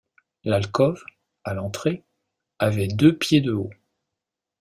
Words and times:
L’alcôve, 0.45 1.03
à 1.43 1.53
l’entrée, 1.53 2.03
avait 2.57 2.87
deux 2.87 3.15
pieds 3.15 3.39
de 3.39 3.51
haut. 3.51 3.69